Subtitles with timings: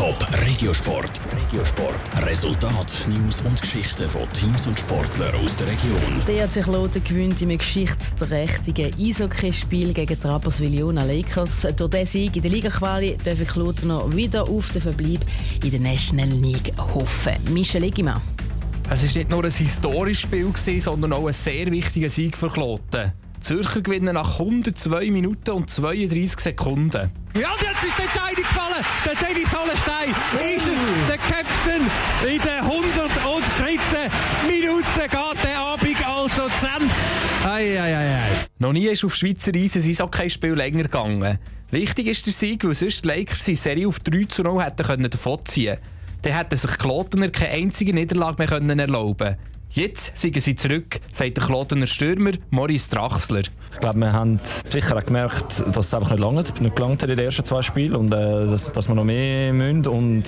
[0.00, 1.20] Top Regiosport.
[1.30, 2.26] Regiosport.
[2.26, 6.22] Resultat, News und Geschichten von Teams und Sportlern aus der Region.
[6.26, 11.66] Der hat sich Lothar gewöhnt im geschichtsträchtigen Eishockeyspiel gegen Rapperswil-Jona Lakers.
[11.76, 15.20] Durch diesen Sieg in der Liga-Quali darf ich Lothar noch wieder auf den Verbleib
[15.62, 17.34] in der National League hoffen.
[17.52, 18.22] Michel Eggimann.
[18.88, 23.12] Es war nicht nur ein historisches Spiel, sondern auch ein sehr wichtiger Sieg für Kloten.
[23.40, 27.10] Zürcher gewinnen nach 102 Minuten und 32 Sekunden.
[27.34, 28.84] Ja, und jetzt ist die Entscheidung gefallen.
[29.04, 30.10] Der Dennis Hollenstein
[30.54, 30.78] ist es,
[31.08, 31.90] der Captain.
[32.28, 34.10] In der 103.
[34.46, 36.94] Minute geht der Abend also zu Ende.
[37.44, 38.46] Ei, ei, ei, ei.
[38.58, 41.38] Noch nie ist auf Schweizer Eis ein Eishockey-Spiel länger gegangen.
[41.70, 45.08] Wichtig ist der Sieg, weil sonst die Lakers die Serie auf 3 zu 0 hätten
[45.08, 45.88] davonziehen können.
[46.22, 49.36] Dann hätten sich Klotener keine einzige Niederlage mehr erlauben können.
[49.72, 53.42] Jetzt sind sie zurück, sagt der Klotener Stürmer Maurice Drachsler.
[53.72, 57.08] Ich glaube, wir haben sicher auch gemerkt, dass es einfach nicht lange nicht gelangt hat
[57.08, 60.24] in den ersten zwei Spielen und äh, dass, dass wir noch mehr müssen und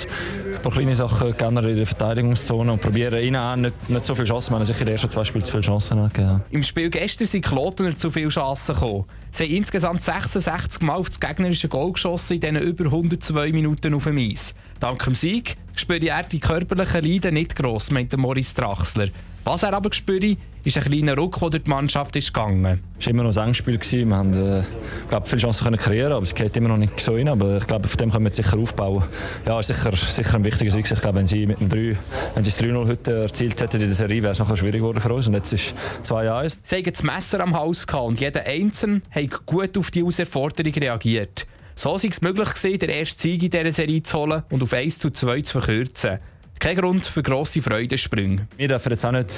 [0.54, 4.14] ein paar kleine Sachen generell in der Verteidigungszone und probieren ihnen auch nicht, nicht so
[4.14, 4.52] viele Chancen.
[4.52, 6.42] Wir haben sicher in den ersten zwei Spielen zu viele Chancen gegeben.
[6.50, 9.06] Im Spiel gestern sind Klotener zu viele Chancen gekommen.
[9.32, 13.92] Sie haben insgesamt 66 Mal auf das gegnerische Goal geschossen in diesen über 102 Minuten
[13.94, 14.54] auf dem Eis.
[14.82, 19.10] Dank dem Sieg spüre er die körperlichen Leiden nicht gross, meinte Maurice Drachsler.
[19.44, 22.82] Was er aber spüre, ist ein kleiner Ruck, der durch die Mannschaft ist gegangen.
[22.98, 23.78] Es war immer noch ein Engspiel.
[23.80, 24.62] Wir haben äh,
[25.08, 27.28] glaub, viele Chancen können kreieren, aber es geht immer noch nicht so rein.
[27.28, 29.04] Aber ich glaube, auf dem können wir sicher aufbauen.
[29.46, 30.90] Ja, ist sicher, sicher ein wichtiger Sieg.
[30.90, 31.96] Ich glaube, wenn sie mit dem 3,
[32.34, 35.00] wenn sie das 3-0 heute erzielt hätten in der Serie, wäre es noch schwierig geworden
[35.00, 35.28] für uns.
[35.28, 36.58] Und jetzt ist 2-1.
[36.64, 40.72] Sie haben das Messer am Haus gehabt und jeder Einzelne hat gut auf die Herausforderung
[40.74, 41.46] reagiert.
[41.74, 44.72] So sei es möglich gewesen, den ersten Sieg in dieser Serie zu holen und auf
[44.72, 46.18] 1 zu 2 zu verkürzen.
[46.62, 48.46] Kein Grund für grosse Freudensprünge.
[48.56, 49.28] Wir dürfen jetzt auch nicht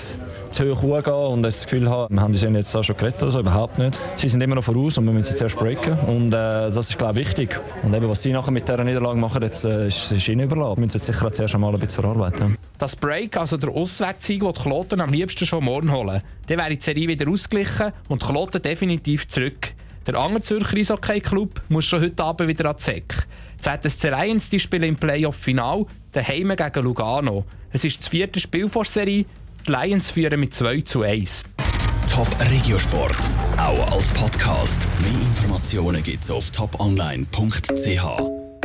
[0.50, 3.30] zu hoch hochgehen und das Gefühl haben, wir haben die jetzt auch schon gerettet oder
[3.32, 3.98] so, überhaupt nicht.
[4.16, 6.98] Sie sind immer noch voraus und wir müssen sie zuerst breaken und äh, das ist
[6.98, 7.58] glaube ich wichtig.
[7.82, 10.76] Und eben, was sie nachher mit dieser Niederlage machen, jetzt, äh, ist, ist ihnen überlassen.
[10.76, 12.58] Wir müssen jetzt sicher zuerst einmal ein bisschen verarbeiten.
[12.76, 16.76] Das Break, also der Auswärtssieg, den die Kloten am liebsten schon morgen holen, dann wäre
[16.76, 19.72] die Serie wieder ausgeglichen und die Kloten definitiv zurück.
[20.06, 23.25] Der andere Zürcher Eishockey-Club muss schon heute Abend wieder an die Säcke.
[23.59, 27.44] ZSC Lions die spielen im Playoff-Final daheim gegen Lugano.
[27.72, 29.25] Es ist das vierte Spiel vor Serie.
[29.66, 31.44] Die Lions führen mit 2 zu 1.
[32.12, 33.16] Top Regiosport,
[33.56, 34.87] auch als Podcast.
[35.00, 38.44] Mehr Informationen gibt's auf toponline.ch.